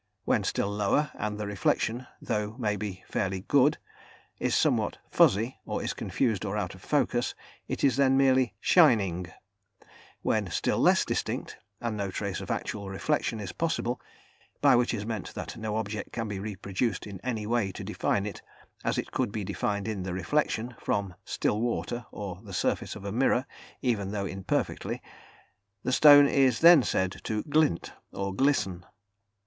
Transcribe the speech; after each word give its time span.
When 0.25 0.43
still 0.43 0.71
lower, 0.71 1.11
and 1.13 1.37
the 1.37 1.45
reflection, 1.45 2.07
though 2.19 2.55
maybe 2.57 3.03
fairly 3.07 3.41
good, 3.41 3.77
is 4.39 4.55
somewhat 4.55 4.97
"fuzzy," 5.11 5.59
or 5.63 5.83
is 5.83 5.93
confused 5.93 6.43
or 6.43 6.57
out 6.57 6.73
of 6.73 6.81
focus, 6.81 7.35
it 7.67 7.83
is 7.83 7.97
then 7.97 8.17
merely 8.17 8.55
shining; 8.59 9.27
when 10.23 10.49
still 10.49 10.79
less 10.79 11.05
distinct, 11.05 11.59
and 11.79 11.95
no 11.97 12.09
trace 12.09 12.41
of 12.41 12.49
actual 12.49 12.89
reflection 12.89 13.39
is 13.39 13.51
possible 13.51 14.01
(by 14.59 14.75
which 14.75 14.91
is 14.91 15.05
meant 15.05 15.35
that 15.35 15.55
no 15.55 15.75
object 15.75 16.11
can 16.11 16.27
be 16.27 16.39
reproduced 16.39 17.05
in 17.05 17.19
any 17.23 17.45
way 17.45 17.71
to 17.71 17.83
define 17.83 18.25
it, 18.25 18.41
as 18.83 18.97
it 18.97 19.11
could 19.11 19.31
be 19.31 19.43
defined 19.43 19.87
in 19.87 20.01
the 20.01 20.15
reflection 20.15 20.75
from 20.79 21.13
still 21.25 21.61
water 21.61 22.07
or 22.11 22.41
the 22.41 22.53
surface 22.53 22.95
of 22.95 23.05
a 23.05 23.11
mirror, 23.11 23.45
even 23.83 24.09
though 24.09 24.25
imperfectly) 24.25 24.99
the 25.83 25.91
stone 25.93 26.27
is 26.27 26.61
then 26.61 26.81
said 26.81 27.17
to 27.23 27.43
glint 27.43 27.93
or 28.11 28.33
glisten. 28.33 28.83